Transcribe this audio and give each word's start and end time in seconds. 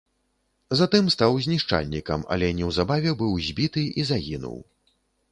Затым 0.77 1.09
стаў 1.15 1.35
знішчальнікам, 1.45 2.23
але 2.35 2.49
неўзабаве 2.59 3.11
быў 3.19 3.35
збіты 3.49 3.83
і 3.99 4.07
загінуў. 4.11 4.57